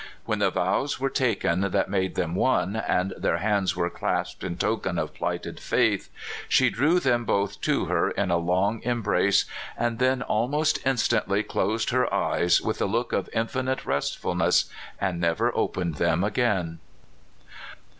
When 0.25 0.39
the 0.39 0.49
vows 0.49 0.99
were 0.99 1.11
taken 1.11 1.61
that 1.61 1.87
made 1.87 2.15
them 2.15 2.33
one, 2.33 2.75
and 2.75 3.13
their 3.15 3.37
hands 3.37 3.75
were 3.75 3.91
clasped 3.91 4.43
in 4.43 4.57
token 4.57 4.97
of 4.97 5.13
plighted 5.13 5.59
faith, 5.59 6.09
she 6.49 6.71
drew 6.71 6.99
them 6.99 7.23
both 7.23 7.61
to 7.61 7.85
her 7.85 8.09
in 8.09 8.31
a 8.31 8.37
long 8.37 8.81
embrace, 8.81 9.45
and 9.77 9.99
then 9.99 10.23
almost 10.23 10.79
instantly 10.87 11.43
closed 11.43 11.91
her 11.91 12.11
eyes 12.11 12.59
with 12.59 12.81
a 12.81 12.85
look 12.85 13.13
of 13.13 13.29
infinite 13.31 13.85
restfulness, 13.85 14.67
and 14.99 15.19
never 15.21 15.55
opened 15.55 15.97
them 15.97 16.23
again. 16.23 16.79